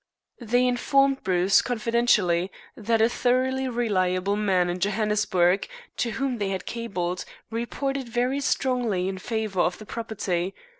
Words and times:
They 0.39 0.65
informed 0.67 1.21
Bruce 1.23 1.61
confidentially 1.61 2.51
that 2.75 3.03
a 3.03 3.07
thoroughly 3.07 3.67
reliable 3.69 4.35
man 4.35 4.67
in 4.67 4.79
Johannesburg, 4.79 5.67
to 5.97 6.09
whom 6.13 6.39
they 6.39 6.49
had 6.49 6.65
cabled, 6.65 7.23
reported 7.51 8.09
very 8.09 8.39
strongly 8.41 9.07
in 9.07 9.19
favor 9.19 9.61
of 9.61 9.77
the 9.77 9.85
property. 9.85 10.55